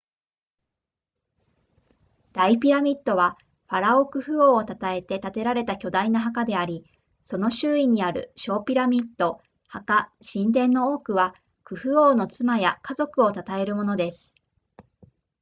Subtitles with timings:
[2.33, 6.83] 大ピラミッドはファラオクフ王を称えて建てられた巨大な墓であり
[7.21, 14.33] その周囲にある小ピラミッド墓神殿の多くはクフ王の妻や家族を称えるものです